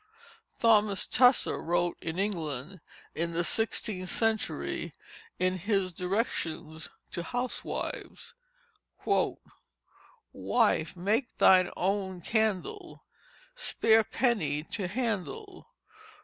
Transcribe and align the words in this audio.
Thomas 0.59 1.05
Tusser 1.05 1.61
wrote 1.61 1.95
in 2.01 2.17
England 2.17 2.81
in 3.13 3.33
the 3.33 3.43
sixteenth 3.43 4.09
century 4.09 4.93
in 5.37 5.57
his 5.59 5.93
Directions 5.93 6.89
to 7.11 7.21
Housewifes: 7.21 8.33
"Wife, 10.33 10.97
make 10.97 11.37
thine 11.37 11.69
own 11.77 12.19
candle, 12.21 13.03
Spare 13.55 14.03
penny 14.03 14.63
to 14.73 14.87
handle. 14.87 15.69